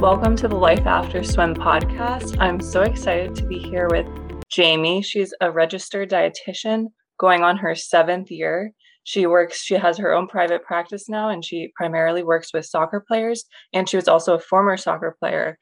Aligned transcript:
Welcome 0.00 0.34
to 0.36 0.48
the 0.48 0.56
Life 0.56 0.86
After 0.86 1.22
Swim 1.22 1.54
podcast. 1.54 2.38
I'm 2.40 2.58
so 2.58 2.80
excited 2.80 3.34
to 3.34 3.44
be 3.44 3.58
here 3.58 3.86
with 3.90 4.06
Jamie. 4.50 5.02
She's 5.02 5.34
a 5.42 5.50
registered 5.50 6.08
dietitian 6.08 6.86
going 7.18 7.42
on 7.42 7.58
her 7.58 7.74
seventh 7.74 8.30
year. 8.30 8.72
She 9.04 9.26
works, 9.26 9.60
she 9.60 9.74
has 9.74 9.98
her 9.98 10.14
own 10.14 10.26
private 10.26 10.64
practice 10.64 11.10
now, 11.10 11.28
and 11.28 11.44
she 11.44 11.70
primarily 11.76 12.22
works 12.22 12.48
with 12.54 12.64
soccer 12.64 13.04
players. 13.06 13.44
And 13.74 13.86
she 13.86 13.96
was 13.98 14.08
also 14.08 14.36
a 14.36 14.40
former 14.40 14.78
soccer 14.78 15.14
player. 15.20 15.58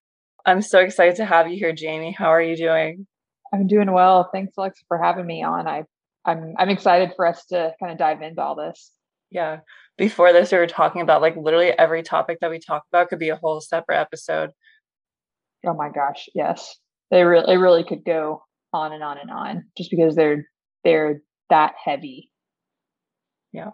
I'm 0.47 0.63
so 0.63 0.79
excited 0.79 1.17
to 1.17 1.25
have 1.25 1.49
you 1.49 1.59
here, 1.59 1.73
Jamie. 1.73 2.15
How 2.17 2.29
are 2.29 2.41
you 2.41 2.57
doing? 2.57 3.09
I'm 3.53 3.67
doing 3.67 3.91
well. 3.91 4.31
Thanks, 4.33 4.53
Alexa, 4.57 4.85
for 4.87 5.03
having 5.03 5.27
me 5.27 5.43
on. 5.43 5.67
I, 5.67 5.83
I'm 6.25 6.55
I'm 6.57 6.69
excited 6.69 7.11
for 7.17 7.27
us 7.27 7.45
to 7.47 7.73
kind 7.81 7.91
of 7.91 7.99
dive 7.99 8.23
into 8.23 8.41
all 8.41 8.55
this. 8.55 8.93
Yeah. 9.31 9.59
Before 9.97 10.33
this, 10.33 10.53
we 10.53 10.59
were 10.59 10.67
talking 10.67 11.03
about 11.03 11.23
like 11.23 11.37
literally 11.37 11.71
every 11.71 12.03
topic 12.03 12.39
that 12.41 12.51
we 12.51 12.61
talk 12.61 12.85
about 12.91 13.09
could 13.09 13.19
be 13.19 13.29
a 13.29 13.37
whole 13.37 13.61
separate 13.61 14.01
episode. 14.01 14.51
Oh 15.67 15.75
my 15.75 15.91
gosh, 15.91 16.29
yes. 16.35 16.77
They 17.11 17.25
really 17.25 17.55
it 17.55 17.57
really 17.59 17.85
could 17.85 18.05
go 18.05 18.43
on 18.73 18.93
and 18.93 19.03
on 19.03 19.19
and 19.19 19.31
on 19.31 19.65
just 19.77 19.91
because 19.91 20.15
they're 20.15 20.47
they're 20.85 21.21
that 21.51 21.75
heavy. 21.83 22.31
Yeah. 23.53 23.71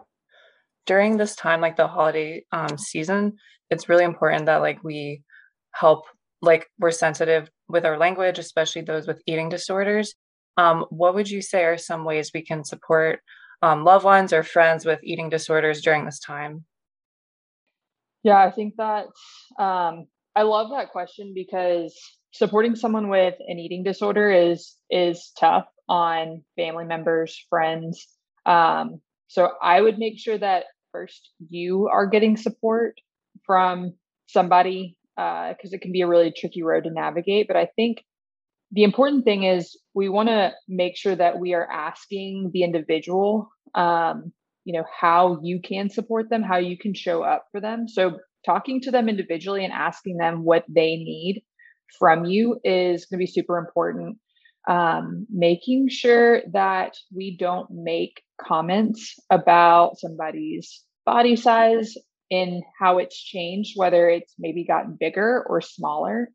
During 0.85 1.17
this 1.17 1.35
time, 1.35 1.61
like 1.61 1.75
the 1.77 1.87
holiday 1.87 2.43
um 2.51 2.77
season, 2.77 3.33
it's 3.69 3.89
really 3.89 4.03
important 4.03 4.47
that 4.47 4.61
like 4.61 4.83
we 4.83 5.21
help 5.73 6.05
like 6.41 6.67
we're 6.79 6.91
sensitive 6.91 7.49
with 7.67 7.85
our 7.85 7.97
language, 7.97 8.39
especially 8.39 8.81
those 8.81 9.07
with 9.07 9.21
eating 9.27 9.49
disorders. 9.49 10.15
Um, 10.57 10.85
what 10.89 11.15
would 11.15 11.29
you 11.29 11.41
say 11.41 11.65
are 11.65 11.77
some 11.77 12.05
ways 12.05 12.31
we 12.33 12.43
can 12.43 12.63
support 12.63 13.19
um, 13.61 13.83
loved 13.83 14.05
ones 14.05 14.33
or 14.33 14.43
friends 14.43 14.85
with 14.85 14.99
eating 15.03 15.29
disorders 15.29 15.81
during 15.81 16.05
this 16.05 16.19
time? 16.19 16.65
Yeah, 18.23 18.43
I 18.43 18.51
think 18.51 18.75
that 18.77 19.05
um, 19.59 20.07
I 20.35 20.41
love 20.41 20.71
that 20.71 20.91
question 20.91 21.33
because 21.35 21.95
supporting 22.31 22.75
someone 22.75 23.09
with 23.09 23.35
an 23.47 23.59
eating 23.59 23.83
disorder 23.83 24.31
is 24.31 24.75
is 24.89 25.31
tough 25.39 25.65
on 25.87 26.43
family 26.55 26.85
members, 26.85 27.45
friends. 27.49 28.07
Um, 28.45 29.01
so 29.27 29.51
I 29.61 29.81
would 29.81 29.97
make 29.97 30.19
sure 30.19 30.37
that 30.37 30.65
first 30.91 31.31
you 31.49 31.87
are 31.91 32.07
getting 32.07 32.37
support 32.37 32.99
from 33.45 33.93
somebody 34.27 34.97
because 35.15 35.71
uh, 35.71 35.75
it 35.75 35.81
can 35.81 35.91
be 35.91 36.01
a 36.01 36.07
really 36.07 36.33
tricky 36.35 36.63
road 36.63 36.83
to 36.83 36.91
navigate. 36.91 37.47
But 37.47 37.57
I 37.57 37.69
think 37.75 38.03
the 38.75 38.83
important 38.83 39.23
thing 39.23 39.43
is 39.43 39.77
we 39.93 40.09
want 40.09 40.27
to 40.27 40.51
make 40.67 40.97
sure 40.97 41.15
that 41.15 41.39
we 41.39 41.53
are 41.53 41.67
asking 41.71 42.51
the 42.53 42.63
individual, 42.63 43.49
um, 43.73 44.33
you 44.65 44.73
know, 44.73 44.83
how 44.99 45.39
you 45.41 45.61
can 45.61 45.89
support 45.89 46.29
them, 46.29 46.43
how 46.43 46.57
you 46.57 46.77
can 46.77 46.93
show 46.93 47.23
up 47.23 47.45
for 47.51 47.61
them. 47.61 47.87
So 47.87 48.19
talking 48.45 48.81
to 48.81 48.91
them 48.91 49.07
individually 49.07 49.63
and 49.63 49.71
asking 49.71 50.17
them 50.17 50.43
what 50.43 50.65
they 50.67 50.97
need 50.97 51.41
from 51.97 52.25
you 52.25 52.59
is 52.65 53.05
going 53.05 53.19
to 53.19 53.23
be 53.25 53.31
super 53.31 53.57
important. 53.57 54.17
Um, 54.67 55.25
making 55.29 55.87
sure 55.89 56.41
that 56.51 56.97
we 57.15 57.37
don't 57.37 57.69
make 57.71 58.23
comments 58.41 59.15
about 59.29 59.99
somebody's 59.99 60.83
body 61.05 61.37
size 61.37 61.93
in 62.29 62.61
how 62.77 62.97
it's 62.97 63.17
changed, 63.23 63.73
whether 63.77 64.09
it's 64.09 64.33
maybe 64.37 64.65
gotten 64.65 64.97
bigger 64.99 65.45
or 65.47 65.61
smaller, 65.61 66.29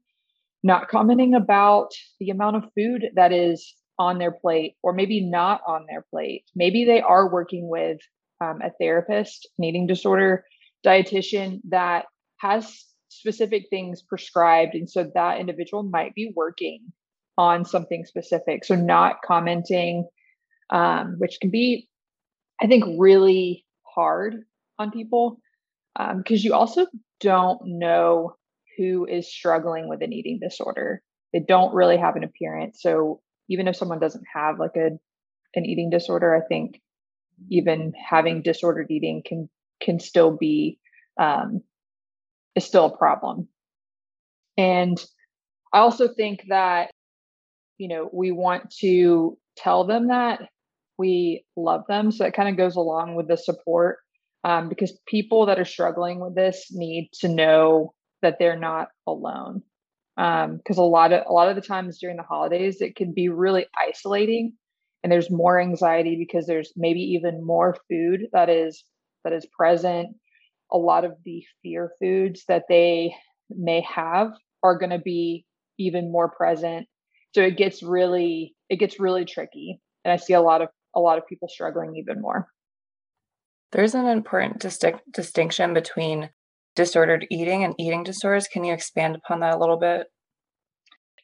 not 0.62 0.88
commenting 0.88 1.34
about 1.34 1.90
the 2.18 2.30
amount 2.30 2.56
of 2.56 2.70
food 2.76 3.06
that 3.14 3.32
is 3.32 3.74
on 3.98 4.18
their 4.18 4.32
plate 4.32 4.76
or 4.82 4.92
maybe 4.92 5.20
not 5.20 5.60
on 5.66 5.86
their 5.88 6.04
plate. 6.10 6.44
Maybe 6.54 6.84
they 6.84 7.00
are 7.00 7.30
working 7.30 7.68
with 7.68 7.98
um, 8.40 8.60
a 8.62 8.70
therapist, 8.80 9.48
an 9.58 9.64
eating 9.64 9.86
disorder 9.86 10.44
dietitian 10.84 11.60
that 11.68 12.06
has 12.38 12.84
specific 13.08 13.66
things 13.68 14.02
prescribed. 14.02 14.74
And 14.74 14.88
so 14.88 15.10
that 15.14 15.40
individual 15.40 15.82
might 15.82 16.14
be 16.14 16.32
working 16.34 16.92
on 17.36 17.64
something 17.64 18.04
specific. 18.04 18.64
So 18.64 18.74
not 18.74 19.16
commenting, 19.24 20.08
um, 20.70 21.16
which 21.18 21.38
can 21.40 21.50
be, 21.50 21.88
I 22.60 22.66
think, 22.66 22.84
really 22.98 23.66
hard 23.82 24.36
on 24.78 24.90
people 24.90 25.40
because 25.96 26.40
um, 26.40 26.44
you 26.44 26.54
also 26.54 26.86
don't 27.20 27.60
know 27.64 28.36
who 28.80 29.04
is 29.04 29.30
struggling 29.30 29.88
with 29.88 30.02
an 30.02 30.12
eating 30.12 30.38
disorder. 30.40 31.02
They 31.34 31.40
don't 31.40 31.74
really 31.74 31.98
have 31.98 32.16
an 32.16 32.24
appearance. 32.24 32.80
So 32.80 33.20
even 33.48 33.68
if 33.68 33.76
someone 33.76 34.00
doesn't 34.00 34.24
have 34.34 34.58
like 34.58 34.76
a 34.76 34.98
an 35.54 35.66
eating 35.66 35.90
disorder, 35.90 36.34
I 36.34 36.46
think 36.46 36.80
even 37.50 37.92
having 37.92 38.42
disordered 38.42 38.90
eating 38.90 39.22
can 39.24 39.50
can 39.82 40.00
still 40.00 40.34
be 40.34 40.78
um, 41.20 41.60
is 42.56 42.64
still 42.64 42.86
a 42.86 42.96
problem. 42.96 43.48
And 44.56 44.98
I 45.72 45.80
also 45.80 46.08
think 46.08 46.44
that 46.48 46.90
you 47.76 47.88
know 47.88 48.08
we 48.12 48.32
want 48.32 48.70
to 48.80 49.36
tell 49.56 49.84
them 49.86 50.08
that 50.08 50.40
we 50.96 51.44
love 51.54 51.82
them. 51.86 52.12
So 52.12 52.24
it 52.24 52.34
kind 52.34 52.48
of 52.48 52.56
goes 52.56 52.76
along 52.76 53.14
with 53.14 53.28
the 53.28 53.36
support 53.36 53.98
um, 54.42 54.70
because 54.70 54.98
people 55.06 55.46
that 55.46 55.58
are 55.58 55.66
struggling 55.66 56.18
with 56.18 56.34
this 56.34 56.68
need 56.70 57.10
to 57.20 57.28
know 57.28 57.92
that 58.22 58.36
they're 58.38 58.58
not 58.58 58.88
alone. 59.06 59.62
Because 60.16 60.78
um, 60.78 60.84
a 60.84 60.86
lot 60.86 61.12
of 61.12 61.24
a 61.26 61.32
lot 61.32 61.48
of 61.48 61.56
the 61.56 61.62
times 61.62 61.98
during 61.98 62.16
the 62.16 62.22
holidays, 62.22 62.80
it 62.80 62.96
can 62.96 63.12
be 63.14 63.28
really 63.28 63.66
isolating, 63.78 64.54
and 65.02 65.10
there's 65.10 65.30
more 65.30 65.58
anxiety 65.58 66.16
because 66.18 66.46
there's 66.46 66.72
maybe 66.76 67.00
even 67.00 67.44
more 67.44 67.76
food 67.88 68.26
that 68.32 68.50
is 68.50 68.84
that 69.24 69.32
is 69.32 69.46
present. 69.56 70.08
A 70.72 70.78
lot 70.78 71.04
of 71.04 71.12
the 71.24 71.42
fear 71.62 71.90
foods 72.00 72.44
that 72.48 72.64
they 72.68 73.14
may 73.48 73.80
have 73.82 74.32
are 74.62 74.78
going 74.78 74.90
to 74.90 74.98
be 74.98 75.44
even 75.78 76.12
more 76.12 76.28
present. 76.30 76.86
So 77.34 77.42
it 77.42 77.56
gets 77.56 77.82
really 77.82 78.54
it 78.68 78.76
gets 78.76 79.00
really 79.00 79.24
tricky, 79.24 79.80
and 80.04 80.12
I 80.12 80.16
see 80.16 80.34
a 80.34 80.42
lot 80.42 80.60
of 80.60 80.68
a 80.94 81.00
lot 81.00 81.18
of 81.18 81.26
people 81.26 81.48
struggling 81.48 81.96
even 81.96 82.20
more. 82.20 82.48
There's 83.72 83.94
an 83.94 84.06
important 84.06 84.58
distinction 85.12 85.74
between 85.74 86.30
disordered 86.80 87.26
eating 87.30 87.62
and 87.62 87.74
eating 87.78 88.04
disorders. 88.04 88.48
Can 88.48 88.64
you 88.64 88.72
expand 88.72 89.14
upon 89.16 89.40
that 89.40 89.54
a 89.54 89.58
little 89.58 89.78
bit? 89.78 90.06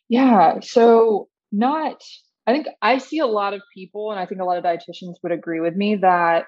Yeah. 0.09 0.61
So, 0.61 1.29
not, 1.51 2.03
I 2.47 2.53
think 2.53 2.67
I 2.83 2.99
see 2.99 3.21
a 3.21 3.27
lot 3.27 3.55
of 3.55 3.63
people, 3.75 4.11
and 4.11 4.21
I 4.21 4.27
think 4.27 4.41
a 4.41 4.45
lot 4.45 4.59
of 4.59 4.65
dietitians 4.65 5.15
would 5.23 5.33
agree 5.33 5.61
with 5.61 5.75
me 5.75 5.97
that 5.97 6.45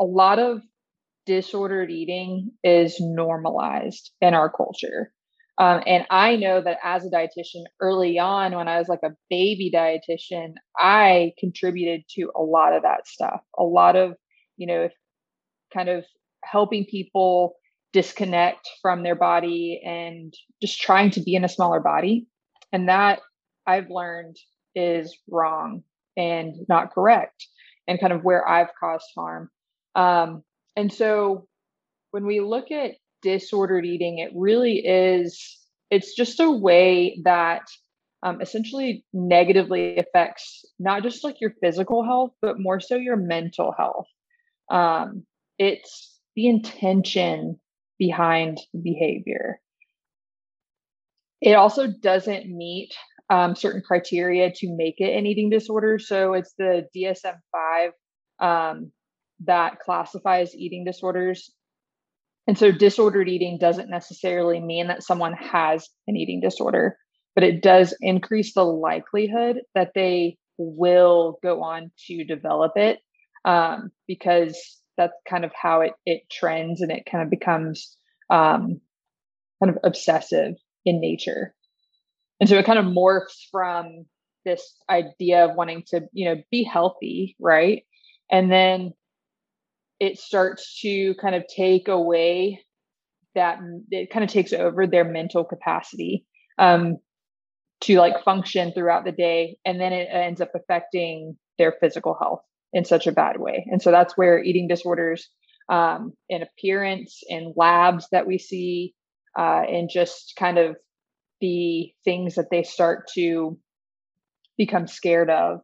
a 0.00 0.04
lot 0.04 0.40
of 0.40 0.60
disordered 1.24 1.90
eating 1.90 2.50
is 2.64 2.96
normalized 2.98 4.10
in 4.20 4.34
our 4.34 4.50
culture. 4.50 5.12
Um, 5.58 5.82
and 5.86 6.04
I 6.10 6.34
know 6.34 6.60
that 6.60 6.78
as 6.82 7.04
a 7.04 7.10
dietitian 7.10 7.62
early 7.80 8.18
on, 8.18 8.56
when 8.56 8.66
I 8.66 8.78
was 8.78 8.88
like 8.88 9.04
a 9.04 9.14
baby 9.30 9.70
dietitian, 9.72 10.54
I 10.76 11.32
contributed 11.38 12.02
to 12.16 12.32
a 12.34 12.42
lot 12.42 12.74
of 12.74 12.82
that 12.82 13.06
stuff. 13.06 13.40
A 13.56 13.62
lot 13.62 13.94
of, 13.94 14.16
you 14.56 14.66
know, 14.66 14.88
kind 15.72 15.88
of 15.88 16.04
helping 16.42 16.84
people 16.84 17.54
disconnect 17.92 18.68
from 18.80 19.02
their 19.02 19.14
body 19.14 19.80
and 19.84 20.32
just 20.62 20.80
trying 20.80 21.10
to 21.10 21.22
be 21.22 21.34
in 21.34 21.44
a 21.44 21.48
smaller 21.48 21.80
body. 21.80 22.26
And 22.72 22.88
that 22.88 23.20
I've 23.66 23.90
learned 23.90 24.36
is 24.74 25.16
wrong 25.30 25.82
and 26.16 26.54
not 26.68 26.92
correct 26.92 27.46
and 27.86 28.00
kind 28.00 28.12
of 28.12 28.24
where 28.24 28.48
I've 28.48 28.74
caused 28.78 29.06
harm. 29.16 29.50
Um, 29.94 30.42
and 30.76 30.92
so 30.92 31.46
when 32.12 32.26
we 32.26 32.40
look 32.40 32.70
at 32.70 32.92
disordered 33.22 33.84
eating, 33.84 34.18
it 34.18 34.32
really 34.34 34.78
is, 34.78 35.58
it's 35.90 36.14
just 36.14 36.40
a 36.40 36.50
way 36.50 37.20
that 37.24 37.62
um, 38.22 38.40
essentially 38.40 39.04
negatively 39.12 39.98
affects 39.98 40.64
not 40.78 41.02
just 41.02 41.24
like 41.24 41.40
your 41.40 41.54
physical 41.60 42.04
health, 42.04 42.32
but 42.40 42.58
more 42.58 42.80
so 42.80 42.96
your 42.96 43.16
mental 43.16 43.74
health. 43.76 44.06
Um, 44.70 45.24
it's 45.58 46.18
the 46.36 46.46
intention 46.46 47.58
behind 48.02 48.58
behavior. 48.82 49.60
It 51.40 51.52
also 51.52 51.86
doesn't 51.86 52.46
meet 52.46 52.92
um, 53.30 53.54
certain 53.54 53.80
criteria 53.80 54.50
to 54.56 54.76
make 54.76 54.96
it 54.98 55.16
an 55.16 55.24
eating 55.24 55.50
disorder. 55.50 56.00
So 56.00 56.32
it's 56.32 56.52
the 56.58 56.88
DSM 56.96 57.36
5 57.52 57.92
um, 58.40 58.90
that 59.44 59.78
classifies 59.78 60.52
eating 60.56 60.84
disorders. 60.84 61.52
And 62.48 62.58
so 62.58 62.72
disordered 62.72 63.28
eating 63.28 63.56
doesn't 63.60 63.88
necessarily 63.88 64.58
mean 64.58 64.88
that 64.88 65.04
someone 65.04 65.34
has 65.34 65.88
an 66.08 66.16
eating 66.16 66.40
disorder, 66.40 66.96
but 67.36 67.44
it 67.44 67.62
does 67.62 67.94
increase 68.00 68.52
the 68.52 68.64
likelihood 68.64 69.60
that 69.76 69.92
they 69.94 70.38
will 70.58 71.38
go 71.40 71.62
on 71.62 71.92
to 72.08 72.24
develop 72.24 72.72
it 72.74 72.98
um, 73.44 73.92
because 74.08 74.81
that's 74.96 75.14
kind 75.28 75.44
of 75.44 75.52
how 75.60 75.80
it 75.82 75.92
it 76.06 76.22
trends 76.30 76.80
and 76.80 76.90
it 76.90 77.04
kind 77.10 77.24
of 77.24 77.30
becomes 77.30 77.96
um, 78.30 78.80
kind 79.62 79.70
of 79.70 79.78
obsessive 79.84 80.54
in 80.84 81.00
nature. 81.00 81.54
And 82.40 82.48
so 82.48 82.58
it 82.58 82.66
kind 82.66 82.78
of 82.78 82.86
morphs 82.86 83.48
from 83.50 84.06
this 84.44 84.74
idea 84.90 85.44
of 85.44 85.56
wanting 85.56 85.84
to 85.88 86.02
you 86.12 86.26
know 86.26 86.42
be 86.50 86.64
healthy 86.64 87.36
right? 87.40 87.84
And 88.30 88.50
then 88.50 88.92
it 90.00 90.18
starts 90.18 90.80
to 90.80 91.14
kind 91.14 91.34
of 91.34 91.44
take 91.46 91.86
away 91.86 92.60
that 93.34 93.58
it 93.90 94.10
kind 94.10 94.24
of 94.24 94.30
takes 94.30 94.52
over 94.52 94.86
their 94.86 95.04
mental 95.04 95.44
capacity 95.44 96.26
um, 96.58 96.96
to 97.82 97.98
like 97.98 98.24
function 98.24 98.72
throughout 98.72 99.04
the 99.04 99.12
day. 99.12 99.56
And 99.64 99.80
then 99.80 99.92
it 99.92 100.08
ends 100.10 100.40
up 100.40 100.50
affecting 100.54 101.36
their 101.58 101.74
physical 101.80 102.16
health 102.20 102.42
in 102.72 102.84
such 102.84 103.06
a 103.06 103.12
bad 103.12 103.38
way. 103.38 103.66
And 103.70 103.82
so 103.82 103.90
that's 103.90 104.16
where 104.16 104.42
eating 104.42 104.68
disorders 104.68 105.28
um, 105.68 106.12
in 106.28 106.42
appearance 106.42 107.20
in 107.28 107.52
labs 107.56 108.06
that 108.12 108.26
we 108.26 108.38
see 108.38 108.94
uh, 109.38 109.62
and 109.68 109.90
just 109.92 110.34
kind 110.38 110.58
of 110.58 110.76
the 111.40 111.92
things 112.04 112.36
that 112.36 112.48
they 112.50 112.62
start 112.62 113.08
to 113.14 113.58
become 114.56 114.86
scared 114.86 115.30
of 115.30 115.60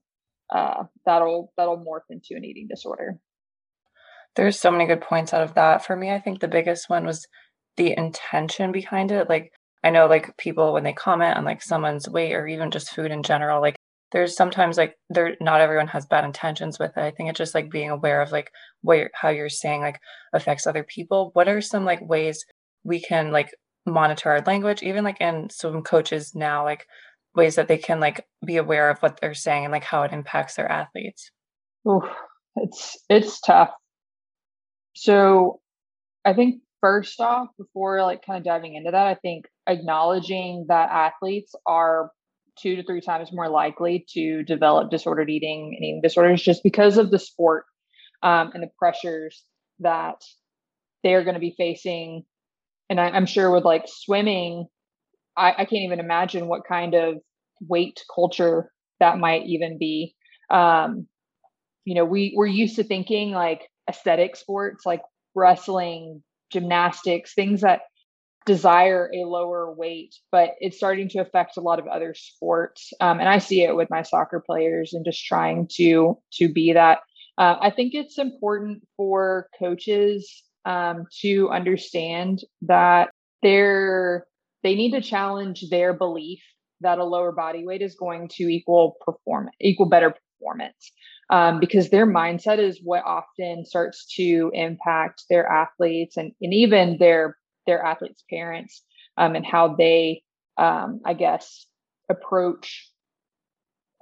uh, 0.50 0.84
that'll 1.04 1.52
that'll 1.56 1.78
morph 1.78 2.08
into 2.10 2.34
an 2.34 2.44
eating 2.44 2.66
disorder. 2.68 3.18
There's 4.36 4.58
so 4.58 4.70
many 4.70 4.86
good 4.86 5.00
points 5.00 5.34
out 5.34 5.42
of 5.42 5.54
that. 5.54 5.84
For 5.84 5.94
me 5.94 6.10
i 6.10 6.20
think 6.20 6.40
the 6.40 6.48
biggest 6.48 6.88
one 6.88 7.04
was 7.04 7.26
the 7.76 7.94
intention 7.96 8.72
behind 8.72 9.12
it. 9.12 9.28
Like 9.28 9.52
i 9.84 9.90
know 9.90 10.06
like 10.06 10.36
people 10.36 10.72
when 10.72 10.84
they 10.84 10.92
comment 10.92 11.36
on 11.36 11.44
like 11.44 11.62
someone's 11.62 12.08
weight 12.08 12.34
or 12.34 12.46
even 12.46 12.70
just 12.70 12.90
food 12.90 13.10
in 13.10 13.22
general 13.22 13.60
like 13.60 13.76
there's 14.12 14.36
sometimes 14.36 14.76
like 14.76 14.94
there 15.10 15.36
not 15.40 15.60
everyone 15.60 15.88
has 15.88 16.06
bad 16.06 16.24
intentions 16.24 16.78
with 16.78 16.96
it. 16.96 17.02
I 17.02 17.10
think 17.10 17.28
it's 17.28 17.38
just 17.38 17.54
like 17.54 17.70
being 17.70 17.90
aware 17.90 18.22
of 18.22 18.32
like 18.32 18.50
what 18.82 18.98
you're, 18.98 19.10
how 19.14 19.28
you're 19.28 19.48
saying 19.48 19.80
like 19.80 20.00
affects 20.32 20.66
other 20.66 20.84
people. 20.84 21.30
What 21.34 21.48
are 21.48 21.60
some 21.60 21.84
like 21.84 22.00
ways 22.00 22.44
we 22.84 23.00
can 23.00 23.32
like 23.32 23.50
monitor 23.86 24.30
our 24.30 24.40
language? 24.42 24.82
Even 24.82 25.04
like 25.04 25.20
in 25.20 25.50
some 25.50 25.82
coaches 25.82 26.34
now 26.34 26.64
like 26.64 26.86
ways 27.34 27.56
that 27.56 27.68
they 27.68 27.78
can 27.78 28.00
like 28.00 28.26
be 28.44 28.56
aware 28.56 28.90
of 28.90 28.98
what 29.00 29.20
they're 29.20 29.34
saying 29.34 29.64
and 29.64 29.72
like 29.72 29.84
how 29.84 30.02
it 30.02 30.12
impacts 30.12 30.54
their 30.56 30.70
athletes. 30.70 31.30
Ooh, 31.86 32.02
it's 32.56 32.96
it's 33.08 33.40
tough. 33.40 33.70
So 34.94 35.60
i 36.24 36.34
think 36.34 36.60
first 36.80 37.20
off 37.20 37.48
before 37.58 38.02
like 38.02 38.24
kind 38.24 38.38
of 38.38 38.44
diving 38.44 38.74
into 38.74 38.90
that 38.90 39.06
i 39.06 39.14
think 39.14 39.46
acknowledging 39.66 40.66
that 40.68 40.90
athletes 40.90 41.54
are 41.66 42.10
two 42.60 42.76
to 42.76 42.82
three 42.82 43.00
times 43.00 43.32
more 43.32 43.48
likely 43.48 44.04
to 44.10 44.42
develop 44.44 44.90
disordered 44.90 45.30
eating 45.30 45.74
and 45.76 45.84
eating 45.84 46.00
disorders 46.02 46.42
just 46.42 46.62
because 46.62 46.98
of 46.98 47.10
the 47.10 47.18
sport 47.18 47.64
um, 48.22 48.50
and 48.54 48.62
the 48.62 48.70
pressures 48.78 49.44
that 49.80 50.16
they're 51.02 51.24
going 51.24 51.34
to 51.34 51.40
be 51.40 51.54
facing 51.56 52.24
and 52.90 53.00
I, 53.00 53.16
am 53.16 53.26
sure 53.26 53.50
with 53.50 53.64
like 53.64 53.84
swimming, 53.86 54.66
I, 55.36 55.50
I, 55.50 55.64
can't 55.64 55.84
even 55.84 56.00
imagine 56.00 56.48
what 56.48 56.66
kind 56.66 56.94
of 56.94 57.16
weight 57.60 58.02
culture 58.14 58.72
that 59.00 59.18
might 59.18 59.46
even 59.46 59.78
be. 59.78 60.14
Um, 60.50 61.06
you 61.84 61.94
know, 61.94 62.04
we 62.04 62.32
we're 62.36 62.46
used 62.46 62.76
to 62.76 62.84
thinking 62.84 63.32
like 63.32 63.68
aesthetic 63.88 64.36
sports, 64.36 64.86
like 64.86 65.02
wrestling, 65.34 66.22
gymnastics, 66.50 67.34
things 67.34 67.60
that 67.60 67.82
desire 68.48 69.10
a 69.14 69.26
lower 69.26 69.72
weight, 69.72 70.14
but 70.32 70.54
it's 70.58 70.78
starting 70.78 71.08
to 71.10 71.18
affect 71.18 71.58
a 71.58 71.60
lot 71.60 71.78
of 71.78 71.86
other 71.86 72.14
sports. 72.16 72.92
Um, 73.00 73.20
and 73.20 73.28
I 73.28 73.38
see 73.38 73.62
it 73.62 73.76
with 73.76 73.90
my 73.90 74.02
soccer 74.02 74.42
players 74.44 74.94
and 74.94 75.04
just 75.04 75.24
trying 75.24 75.68
to 75.74 76.18
to 76.34 76.52
be 76.52 76.72
that. 76.72 77.00
Uh, 77.36 77.56
I 77.60 77.70
think 77.70 77.94
it's 77.94 78.18
important 78.18 78.82
for 78.96 79.48
coaches 79.58 80.42
um, 80.64 81.04
to 81.20 81.50
understand 81.50 82.40
that 82.62 83.10
they're 83.42 84.24
they 84.64 84.74
need 84.74 84.92
to 84.92 85.00
challenge 85.00 85.64
their 85.70 85.92
belief 85.92 86.40
that 86.80 86.98
a 86.98 87.04
lower 87.04 87.32
body 87.32 87.64
weight 87.64 87.82
is 87.82 87.94
going 87.94 88.28
to 88.36 88.44
equal 88.44 88.96
perform 89.04 89.50
equal 89.60 89.88
better 89.88 90.14
performance 90.40 90.92
um, 91.30 91.60
because 91.60 91.90
their 91.90 92.06
mindset 92.06 92.58
is 92.58 92.80
what 92.82 93.04
often 93.04 93.64
starts 93.64 94.06
to 94.16 94.50
impact 94.54 95.24
their 95.28 95.46
athletes 95.46 96.16
and, 96.16 96.32
and 96.40 96.54
even 96.54 96.96
their 96.98 97.36
their 97.68 97.82
athletes 97.84 98.24
parents 98.28 98.82
um, 99.16 99.36
and 99.36 99.46
how 99.46 99.76
they 99.76 100.22
um, 100.56 101.00
i 101.04 101.14
guess 101.14 101.66
approach 102.10 102.90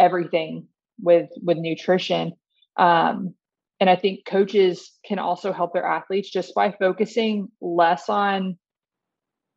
everything 0.01 0.67
with 0.99 1.29
with 1.43 1.59
nutrition 1.59 2.33
um, 2.79 3.35
and 3.81 3.91
I 3.91 3.97
think 3.97 4.25
coaches 4.25 4.93
can 5.05 5.19
also 5.19 5.53
help 5.53 5.73
their 5.73 5.85
athletes 5.85 6.31
just 6.31 6.55
by 6.55 6.73
focusing 6.73 7.49
less 7.61 8.09
on 8.09 8.57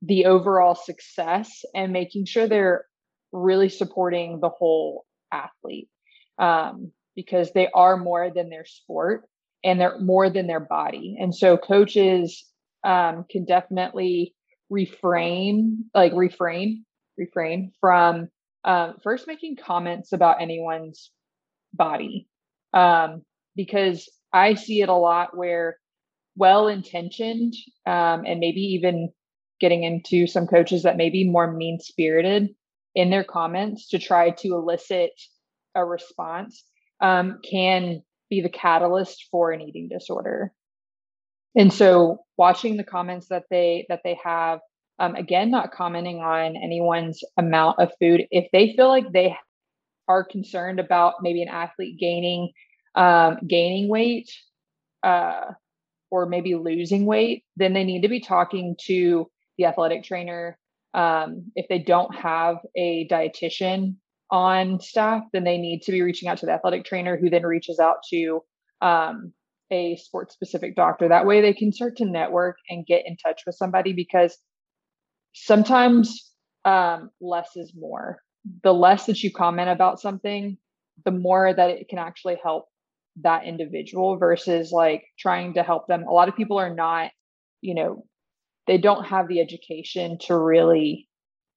the 0.02 0.26
overall 0.26 0.76
success 0.76 1.64
and 1.74 1.94
making 1.94 2.26
sure 2.26 2.48
they're 2.48 2.86
really 3.32 3.70
supporting 3.70 4.40
the 4.42 4.50
whole 4.50 5.06
athlete 5.32 5.90
um, 6.38 6.92
because 7.16 7.52
they 7.54 7.70
are 7.74 7.98
more 7.98 8.32
than 8.34 8.50
their 8.50 8.66
sport 8.66 9.24
and 9.64 9.80
they're 9.80 10.00
more 10.00 10.30
than 10.30 10.48
their 10.48 10.62
body. 10.62 11.18
And 11.20 11.36
so 11.36 11.58
coaches 11.58 12.46
um, 12.84 13.26
can 13.30 13.46
definitely 13.46 14.36
refrain, 14.70 15.86
like 15.94 16.14
refrain, 16.14 16.86
refrain 17.18 17.72
from 17.80 18.30
um, 18.64 18.96
first 19.04 19.28
making 19.28 19.58
comments 19.58 20.14
about 20.14 20.42
anyone's 20.42 21.12
body. 21.74 22.28
Um, 22.74 23.24
because 23.56 24.08
I 24.32 24.54
see 24.54 24.82
it 24.82 24.90
a 24.90 24.94
lot 24.94 25.36
where 25.36 25.78
well 26.36 26.68
intentioned 26.68 27.54
um, 27.86 28.24
and 28.26 28.40
maybe 28.40 28.62
even 28.62 29.12
getting 29.60 29.84
into 29.84 30.28
some 30.28 30.48
coaches 30.48 30.84
that 30.84 30.98
may 30.98 31.10
be 31.10 31.30
more 31.30 31.52
mean 31.52 31.80
spirited 31.80 32.50
in 32.96 33.10
their 33.10 33.24
comments 33.24 33.90
to 33.90 34.00
try 34.00 34.30
to 34.30 34.50
elicit 34.50 35.12
a 35.76 35.84
response 35.84 36.64
um, 37.02 37.40
can 37.44 38.02
be 38.30 38.42
the 38.42 38.50
catalyst 38.50 39.28
for 39.32 39.52
an 39.52 39.62
eating 39.62 39.90
disorder 39.90 40.54
and 41.56 41.74
so 41.74 42.20
watching 42.38 42.78
the 42.78 42.84
comments 42.84 43.28
that 43.30 43.44
they 43.50 43.86
that 43.90 44.02
they 44.04 44.18
have 44.24 44.60
um, 45.00 45.16
again 45.16 45.52
not 45.52 45.72
commenting 45.72 46.20
on 46.20 46.56
anyone's 46.56 47.22
amount 47.38 47.80
of 47.80 47.92
food 48.00 48.26
if 48.32 48.48
they 48.52 48.74
feel 48.76 48.88
like 48.88 49.12
they 49.12 49.36
are 50.08 50.24
concerned 50.24 50.80
about 50.80 51.16
maybe 51.22 51.42
an 51.42 51.50
athlete 51.50 51.98
gaining 52.00 52.52
um, 52.96 53.38
gaining 53.48 53.88
weight 53.88 54.30
uh, 55.04 55.52
or 56.12 56.26
maybe 56.26 56.56
losing 56.56 57.06
weight, 57.06 57.44
then 57.56 57.74
they 57.74 57.84
need 57.84 58.02
to 58.02 58.10
be 58.10 58.20
talking 58.20 58.76
to 58.86 59.30
the 59.58 59.66
athletic 59.66 60.04
trainer. 60.04 60.58
Um, 60.94 61.52
if 61.56 61.68
they 61.70 61.80
don't 61.80 62.14
have 62.16 62.58
a 62.76 63.08
dietitian 63.08 63.96
on 64.32 64.80
staff, 64.80 65.24
then 65.34 65.44
they 65.44 65.58
need 65.58 65.84
to 65.84 65.92
be 65.92 66.02
reaching 66.02 66.28
out 66.28 66.40
to 66.40 66.46
the 66.46 66.52
athletic 66.52 66.86
trainer 66.86 67.18
who 67.18 67.30
then 67.30 67.44
reaches 67.44 67.80
out 67.80 67.98
to 68.10 68.42
um, 68.82 69.34
a 69.72 69.96
sports 69.98 70.34
specific 70.34 70.76
doctor. 70.76 71.08
That 71.08 71.26
way 71.26 71.42
they 71.42 71.54
can 71.54 71.72
start 71.72 71.98
to 71.98 72.06
network 72.06 72.58
and 72.70 72.86
get 72.86 73.04
in 73.06 73.18
touch 73.18 73.44
with 73.46 73.56
somebody 73.56 73.94
because 73.94 74.38
sometimes 75.34 76.32
um, 76.66 77.12
less 77.22 77.56
is 77.56 77.74
more. 77.76 78.20
The 78.64 78.74
less 78.74 79.06
that 79.06 79.24
you 79.24 79.32
comment 79.32 79.70
about 79.70 80.00
something, 80.00 80.58
the 81.06 81.12
more 81.12 81.54
that 81.54 81.70
it 81.70 81.88
can 81.90 82.00
actually 82.00 82.40
help 82.42 82.68
that 83.22 83.46
individual 83.46 84.18
versus 84.18 84.72
like 84.72 85.04
trying 85.18 85.54
to 85.56 85.64
help 85.64 85.88
them. 85.88 86.04
A 86.04 86.12
lot 86.12 86.30
of 86.30 86.36
people 86.36 86.58
are 86.58 86.74
not, 86.74 87.12
you 87.62 87.76
know, 87.76 88.06
they 88.68 88.78
don't 88.78 89.06
have 89.06 89.28
the 89.28 89.40
education 89.40 90.18
to 90.22 90.38
really 90.38 91.08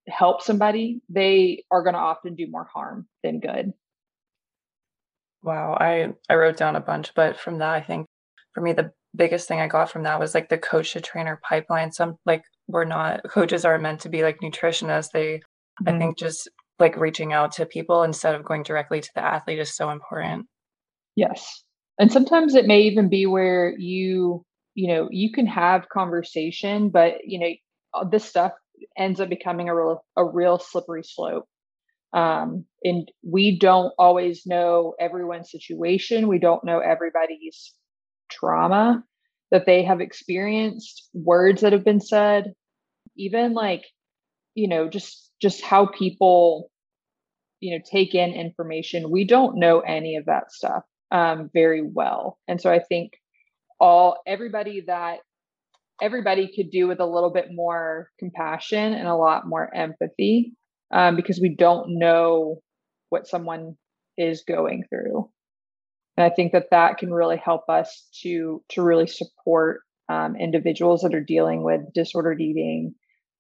help 0.09 0.43
somebody. 0.43 1.03
They 1.09 1.65
are 1.71 1.83
going 1.83 1.95
to 1.95 2.01
often 2.01 2.35
do 2.35 2.47
more 2.51 2.69
harm 2.73 3.07
than 3.23 3.41
good. 3.41 3.73
Wow, 5.43 5.77
I 5.79 6.13
I 6.29 6.35
wrote 6.35 6.57
down 6.57 6.77
a 6.77 6.81
bunch, 6.81 7.13
but 7.15 7.39
from 7.39 7.59
that 7.59 7.71
I 7.71 7.81
think 7.81 8.07
for 8.55 8.61
me 8.61 8.73
the 8.73 8.93
biggest 9.15 9.49
thing 9.49 9.61
I 9.61 9.69
got 9.69 9.91
from 9.91 10.05
that 10.05 10.21
was 10.21 10.35
like 10.35 10.49
the 10.49 10.59
coach 10.59 10.93
to 10.93 11.01
trainer 11.01 11.41
pipeline. 11.49 11.93
Some 11.93 12.17
like 12.27 12.43
we're 12.69 12.85
not 12.85 13.21
coaches 13.29 13.65
aren't 13.65 13.83
meant 13.83 14.01
to 14.01 14.09
be 14.09 14.23
like 14.23 14.41
nutritionists. 14.41 15.11
They 15.13 15.35
mm-hmm. 15.35 15.89
I 15.89 15.99
think 15.99 16.19
just 16.19 16.49
like 16.79 16.97
reaching 16.97 17.33
out 17.33 17.53
to 17.53 17.67
people 17.67 18.03
instead 18.03 18.35
of 18.35 18.45
going 18.45 18.63
directly 18.63 19.01
to 19.01 19.11
the 19.15 19.25
athlete 19.25 19.59
is 19.59 19.75
so 19.75 19.91
important. 19.91 20.47
Yes. 21.17 21.65
And 21.99 22.11
sometimes 22.11 22.55
it 22.55 22.67
may 22.67 22.83
even 22.83 23.09
be 23.09 23.27
where 23.27 23.75
you, 23.79 24.45
you 24.75 24.89
know, 24.89 25.09
you 25.11 25.31
can 25.31 25.47
have 25.47 25.89
conversation, 25.89 26.89
but 26.89 27.19
you 27.25 27.39
know, 27.39 28.05
this 28.11 28.25
stuff 28.25 28.53
ends 28.97 29.21
up 29.21 29.29
becoming 29.29 29.69
a 29.69 29.75
real 29.75 30.05
a 30.17 30.25
real 30.25 30.59
slippery 30.59 31.03
slope. 31.05 31.45
Um, 32.13 32.67
and 32.85 33.11
we 33.23 33.59
don't 33.59 33.93
always 33.99 34.43
know 34.47 34.95
everyone's 35.01 35.51
situation. 35.51 36.29
We 36.29 36.39
don't 36.39 36.65
know 36.65 36.79
everybody's 36.79 37.75
trauma 38.31 39.03
that 39.51 39.67
they 39.67 39.85
have 39.85 40.01
experienced, 40.01 41.09
words 41.15 41.63
that 41.63 41.73
have 41.73 41.85
been 41.85 42.01
said, 42.01 42.53
even 43.17 43.55
like, 43.55 43.85
you 44.55 44.69
know, 44.69 44.89
just 44.89 45.31
just 45.41 45.63
how 45.63 45.87
people, 45.87 46.71
you 47.61 47.77
know, 47.77 47.83
take 47.91 48.15
in 48.15 48.33
information. 48.33 49.11
We 49.11 49.25
don't 49.25 49.59
know 49.59 49.81
any 49.81 50.17
of 50.17 50.27
that 50.27 50.53
stuff 50.53 50.85
um, 51.11 51.51
very 51.53 51.83
well. 51.83 52.39
And 52.49 52.61
so 52.61 52.71
I 52.71 52.79
think 52.81 53.13
all 53.81 54.19
everybody 54.27 54.85
that 54.87 55.19
everybody 56.01 56.51
could 56.55 56.71
do 56.71 56.89
with 56.89 57.01
a 57.01 57.07
little 57.07 57.31
bit 57.33 57.49
more 57.51 58.09
compassion 58.19 58.95
and 58.95 59.07
a 59.07 59.15
lot 59.15 59.47
more 59.47 59.73
empathy 59.75 60.55
um, 60.93 61.17
because 61.17 61.41
we 61.41 61.55
don't 61.55 61.99
know 61.99 62.61
what 63.09 63.27
someone 63.27 63.77
is 64.17 64.45
going 64.47 64.85
through. 64.89 65.29
And 66.17 66.25
I 66.25 66.31
think 66.35 66.53
that 66.53 66.69
that 66.71 66.99
can 66.99 67.13
really 67.13 67.39
help 67.39 67.69
us 67.69 68.09
to 68.23 68.63
to 68.71 68.83
really 68.83 69.07
support 69.07 69.81
um, 70.09 70.37
individuals 70.37 71.03
that 71.03 71.15
are 71.15 71.25
dealing 71.25 71.63
with 71.63 71.81
disordered 71.95 72.41
eating 72.41 72.95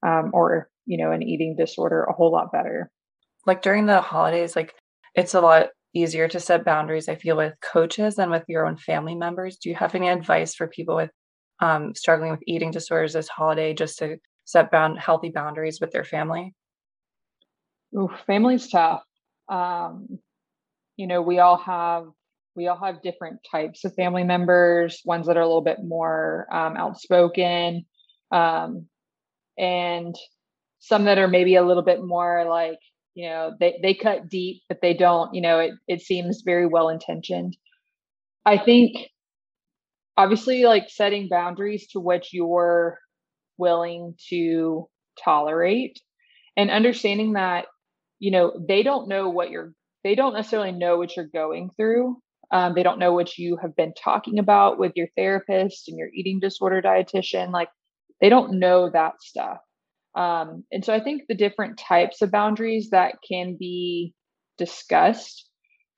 um, 0.06 0.30
or 0.32 0.70
you 0.86 0.96
know 0.96 1.12
an 1.12 1.22
eating 1.22 1.54
disorder 1.56 2.04
a 2.04 2.12
whole 2.12 2.32
lot 2.32 2.50
better. 2.50 2.90
Like 3.46 3.62
during 3.62 3.86
the 3.86 4.00
holidays 4.00 4.56
like 4.56 4.74
it's 5.14 5.34
a 5.34 5.40
lot 5.40 5.68
easier 5.94 6.26
to 6.26 6.40
set 6.40 6.64
boundaries 6.64 7.06
i 7.06 7.14
feel 7.14 7.36
with 7.36 7.52
coaches 7.60 8.18
and 8.18 8.30
with 8.30 8.44
your 8.48 8.66
own 8.66 8.78
family 8.78 9.14
members. 9.14 9.58
Do 9.58 9.68
you 9.68 9.74
have 9.74 9.94
any 9.94 10.08
advice 10.08 10.54
for 10.54 10.66
people 10.66 10.96
with 10.96 11.10
um, 11.60 11.94
struggling 11.94 12.30
with 12.30 12.40
eating 12.46 12.70
disorders 12.70 13.12
this 13.12 13.28
holiday 13.28 13.74
just 13.74 13.98
to 13.98 14.16
set 14.44 14.70
bound 14.70 14.98
healthy 14.98 15.30
boundaries 15.30 15.78
with 15.80 15.90
their 15.92 16.04
family 16.04 16.54
Ooh, 17.96 18.10
family's 18.26 18.68
tough. 18.68 19.02
Um, 19.48 20.18
you 20.96 21.08
know 21.08 21.22
we 21.22 21.40
all 21.40 21.58
have 21.58 22.06
we 22.56 22.68
all 22.68 22.78
have 22.78 23.02
different 23.02 23.40
types 23.50 23.84
of 23.84 23.94
family 23.94 24.24
members 24.24 25.02
ones 25.06 25.26
that 25.28 25.36
are 25.38 25.42
a 25.42 25.46
little 25.46 25.62
bit 25.62 25.78
more 25.84 26.46
um, 26.52 26.76
outspoken 26.76 27.86
um, 28.32 28.86
and 29.58 30.16
some 30.80 31.04
that 31.04 31.18
are 31.18 31.28
maybe 31.28 31.56
a 31.56 31.64
little 31.64 31.84
bit 31.84 32.04
more 32.04 32.46
like 32.48 32.78
you 33.14 33.28
know 33.28 33.52
they, 33.60 33.78
they 33.82 33.94
cut 33.94 34.28
deep 34.28 34.62
but 34.68 34.80
they 34.82 34.94
don't 34.94 35.34
you 35.34 35.42
know 35.42 35.58
it, 35.60 35.72
it 35.88 36.02
seems 36.02 36.42
very 36.44 36.66
well 36.66 36.88
intentioned 36.88 37.56
i 38.46 38.58
think 38.58 38.96
obviously 40.16 40.64
like 40.64 40.88
setting 40.88 41.28
boundaries 41.28 41.86
to 41.88 42.00
what 42.00 42.32
you're 42.32 42.98
willing 43.58 44.14
to 44.28 44.88
tolerate 45.22 46.00
and 46.56 46.70
understanding 46.70 47.34
that 47.34 47.66
you 48.22 48.30
know 48.30 48.52
they 48.68 48.82
don't 48.82 49.08
know 49.08 49.28
what 49.28 49.50
you're 49.50 49.74
they 50.04 50.14
don't 50.14 50.34
necessarily 50.34 50.72
know 50.72 50.96
what 50.98 51.16
you're 51.16 51.26
going 51.26 51.70
through 51.76 52.16
um, 52.52 52.74
they 52.74 52.82
don't 52.82 52.98
know 52.98 53.14
what 53.14 53.38
you 53.38 53.56
have 53.56 53.74
been 53.74 53.94
talking 53.94 54.38
about 54.38 54.78
with 54.78 54.92
your 54.94 55.08
therapist 55.16 55.88
and 55.88 55.96
your 55.96 56.10
eating 56.14 56.38
disorder 56.38 56.82
dietitian. 56.82 57.50
Like 57.50 57.70
they 58.20 58.28
don't 58.28 58.58
know 58.58 58.90
that 58.90 59.22
stuff. 59.22 59.56
Um, 60.14 60.64
and 60.70 60.84
so 60.84 60.92
I 60.94 61.00
think 61.00 61.22
the 61.26 61.34
different 61.34 61.78
types 61.78 62.20
of 62.20 62.30
boundaries 62.30 62.90
that 62.90 63.14
can 63.26 63.56
be 63.58 64.12
discussed 64.58 65.48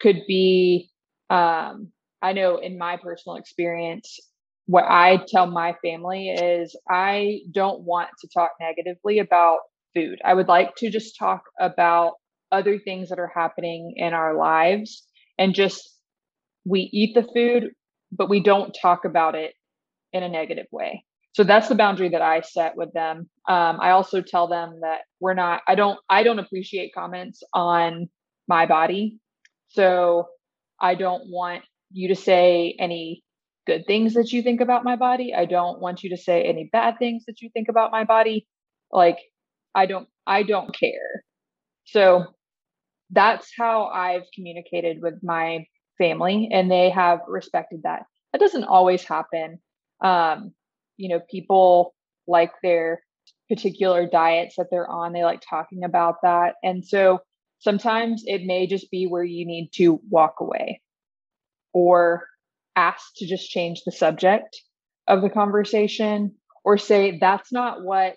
could 0.00 0.22
be, 0.28 0.90
um, 1.28 1.90
I 2.22 2.32
know 2.32 2.58
in 2.58 2.78
my 2.78 2.98
personal 2.98 3.36
experience, 3.36 4.20
what 4.66 4.84
I 4.88 5.24
tell 5.26 5.46
my 5.46 5.74
family 5.84 6.28
is 6.28 6.76
I 6.88 7.40
don't 7.50 7.80
want 7.80 8.10
to 8.20 8.28
talk 8.32 8.52
negatively 8.60 9.18
about 9.18 9.58
food. 9.94 10.18
I 10.24 10.34
would 10.34 10.48
like 10.48 10.74
to 10.76 10.90
just 10.90 11.18
talk 11.18 11.42
about 11.60 12.12
other 12.52 12.78
things 12.78 13.08
that 13.08 13.18
are 13.18 13.32
happening 13.34 13.94
in 13.96 14.14
our 14.14 14.36
lives 14.36 15.04
and 15.38 15.54
just 15.54 15.98
we 16.64 16.88
eat 16.92 17.14
the 17.14 17.26
food, 17.34 17.72
but 18.12 18.30
we 18.30 18.42
don't 18.42 18.76
talk 18.80 19.04
about 19.04 19.34
it 19.34 19.54
in 20.12 20.22
a 20.22 20.28
negative 20.28 20.66
way. 20.70 21.04
So 21.32 21.42
that's 21.42 21.68
the 21.68 21.74
boundary 21.74 22.10
that 22.10 22.22
I 22.22 22.42
set 22.42 22.76
with 22.76 22.92
them. 22.92 23.28
Um, 23.48 23.78
I 23.80 23.90
also 23.90 24.22
tell 24.22 24.46
them 24.46 24.78
that 24.82 25.00
we're 25.20 25.34
not. 25.34 25.62
I 25.66 25.74
don't. 25.74 25.98
I 26.08 26.22
don't 26.22 26.38
appreciate 26.38 26.94
comments 26.94 27.42
on 27.52 28.08
my 28.46 28.66
body. 28.66 29.18
So 29.68 30.28
I 30.80 30.94
don't 30.94 31.24
want 31.26 31.64
you 31.90 32.08
to 32.08 32.14
say 32.14 32.76
any 32.78 33.24
good 33.66 33.84
things 33.86 34.14
that 34.14 34.32
you 34.32 34.42
think 34.42 34.60
about 34.60 34.84
my 34.84 34.94
body. 34.94 35.34
I 35.36 35.46
don't 35.46 35.80
want 35.80 36.04
you 36.04 36.10
to 36.10 36.16
say 36.16 36.42
any 36.42 36.68
bad 36.72 36.98
things 36.98 37.24
that 37.26 37.40
you 37.40 37.50
think 37.52 37.68
about 37.68 37.90
my 37.90 38.04
body. 38.04 38.46
Like 38.92 39.18
I 39.74 39.86
don't. 39.86 40.08
I 40.26 40.42
don't 40.42 40.74
care. 40.78 41.24
So 41.84 42.26
that's 43.10 43.50
how 43.58 43.86
I've 43.86 44.24
communicated 44.34 44.98
with 45.02 45.14
my 45.22 45.66
family 45.98 46.48
and 46.52 46.70
they 46.70 46.90
have 46.90 47.20
respected 47.28 47.82
that. 47.84 48.04
That 48.32 48.40
doesn't 48.40 48.64
always 48.64 49.04
happen. 49.04 49.58
Um, 50.02 50.52
you 50.96 51.08
know, 51.08 51.20
people 51.30 51.94
like 52.26 52.52
their 52.62 53.02
particular 53.48 54.08
diets 54.08 54.56
that 54.56 54.66
they're 54.70 54.90
on, 54.90 55.12
they 55.12 55.24
like 55.24 55.42
talking 55.48 55.84
about 55.84 56.16
that. 56.22 56.54
And 56.62 56.84
so 56.84 57.20
sometimes 57.58 58.22
it 58.26 58.42
may 58.44 58.66
just 58.66 58.90
be 58.90 59.06
where 59.06 59.24
you 59.24 59.46
need 59.46 59.70
to 59.76 60.00
walk 60.10 60.36
away 60.40 60.80
or 61.72 62.26
ask 62.76 63.04
to 63.16 63.26
just 63.26 63.50
change 63.50 63.82
the 63.84 63.92
subject 63.92 64.60
of 65.06 65.22
the 65.22 65.30
conversation 65.30 66.34
or 66.64 66.78
say 66.78 67.18
that's 67.18 67.52
not 67.52 67.84
what 67.84 68.16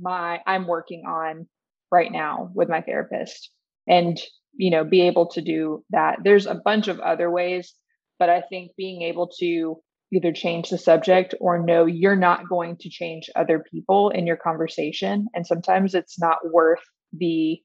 my 0.00 0.40
I'm 0.46 0.66
working 0.66 1.04
on 1.06 1.46
right 1.90 2.10
now 2.10 2.50
with 2.54 2.68
my 2.68 2.80
therapist 2.80 3.50
and 3.86 4.18
you 4.54 4.70
know 4.70 4.84
be 4.84 5.02
able 5.02 5.28
to 5.28 5.40
do 5.40 5.84
that 5.90 6.18
there's 6.24 6.46
a 6.46 6.54
bunch 6.54 6.88
of 6.88 7.00
other 7.00 7.30
ways 7.30 7.74
but 8.18 8.30
i 8.30 8.40
think 8.40 8.72
being 8.76 9.02
able 9.02 9.28
to 9.38 9.76
either 10.12 10.32
change 10.32 10.70
the 10.70 10.78
subject 10.78 11.34
or 11.40 11.58
know 11.58 11.86
you're 11.86 12.16
not 12.16 12.48
going 12.48 12.76
to 12.76 12.88
change 12.88 13.28
other 13.36 13.64
people 13.70 14.10
in 14.10 14.26
your 14.26 14.36
conversation 14.36 15.26
and 15.34 15.46
sometimes 15.46 15.94
it's 15.94 16.18
not 16.18 16.38
worth 16.52 16.82
the 17.12 17.60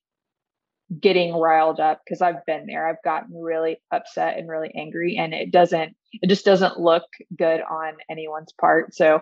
getting 1.01 1.35
riled 1.35 1.79
up 1.79 2.01
because 2.03 2.21
I've 2.21 2.45
been 2.47 2.65
there. 2.65 2.87
I've 2.87 3.03
gotten 3.03 3.35
really 3.39 3.77
upset 3.91 4.37
and 4.37 4.49
really 4.49 4.71
angry 4.75 5.17
and 5.17 5.33
it 5.33 5.51
doesn't 5.51 5.95
it 6.13 6.27
just 6.27 6.45
doesn't 6.45 6.79
look 6.79 7.03
good 7.37 7.61
on 7.61 7.93
anyone's 8.09 8.53
part. 8.59 8.95
So 8.95 9.21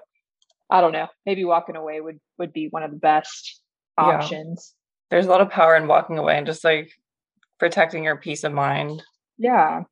I 0.69 0.81
don't 0.81 0.91
know. 0.91 1.07
Maybe 1.25 1.45
walking 1.45 1.75
away 1.75 2.01
would 2.01 2.19
would 2.37 2.53
be 2.53 2.67
one 2.69 2.83
of 2.83 2.91
the 2.91 2.97
best 2.97 3.61
options. 3.97 4.73
Yeah. 4.73 5.15
There's 5.15 5.25
a 5.25 5.29
lot 5.29 5.41
of 5.41 5.49
power 5.49 5.75
in 5.75 5.87
walking 5.87 6.17
away 6.17 6.37
and 6.37 6.45
just 6.45 6.63
like 6.63 6.89
protecting 7.59 8.03
your 8.03 8.17
peace 8.17 8.43
of 8.43 8.53
mind. 8.53 9.03
Yeah. 9.37 9.83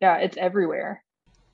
Yeah, 0.00 0.16
it's 0.18 0.36
everywhere. 0.36 1.02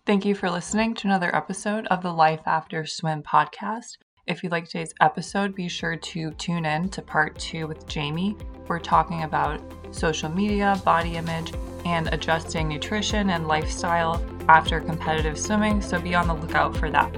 Thank 0.06 0.24
you 0.24 0.34
for 0.34 0.50
listening 0.50 0.94
to 0.94 1.06
another 1.06 1.34
episode 1.34 1.86
of 1.88 2.02
the 2.02 2.12
Life 2.12 2.40
After 2.46 2.86
Swim 2.86 3.22
podcast. 3.22 3.98
If 4.26 4.42
you 4.42 4.50
like 4.50 4.66
today's 4.66 4.94
episode, 5.00 5.54
be 5.54 5.68
sure 5.68 5.96
to 5.96 6.30
tune 6.32 6.66
in 6.66 6.88
to 6.90 7.02
part 7.02 7.38
two 7.38 7.66
with 7.66 7.86
Jamie. 7.86 8.36
We're 8.68 8.78
talking 8.78 9.22
about 9.22 9.60
social 9.90 10.28
media, 10.30 10.80
body 10.84 11.16
image, 11.16 11.52
and 11.84 12.08
adjusting 12.12 12.68
nutrition 12.68 13.30
and 13.30 13.48
lifestyle 13.48 14.22
after 14.48 14.80
competitive 14.80 15.38
swimming, 15.38 15.80
so 15.80 16.00
be 16.00 16.14
on 16.14 16.26
the 16.26 16.34
lookout 16.34 16.76
for 16.76 16.90
that. 16.90 17.14